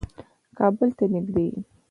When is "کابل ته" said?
0.57-1.03